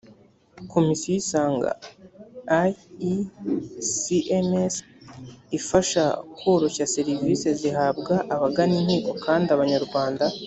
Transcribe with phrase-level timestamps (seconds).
[0.71, 1.71] komisiyo isanga
[3.11, 4.73] iecms
[5.57, 6.03] ifasha
[6.39, 10.25] koroshya serivisi zihabwa abagana inkiko kandi abanyarwanda